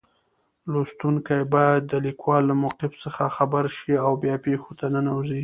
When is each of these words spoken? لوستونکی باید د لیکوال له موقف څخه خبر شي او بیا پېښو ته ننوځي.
لوستونکی 0.71 1.39
باید 1.53 1.81
د 1.91 1.93
لیکوال 2.05 2.41
له 2.49 2.55
موقف 2.63 2.91
څخه 3.03 3.23
خبر 3.37 3.63
شي 3.77 3.93
او 4.05 4.11
بیا 4.23 4.35
پېښو 4.45 4.71
ته 4.79 4.85
ننوځي. 4.93 5.39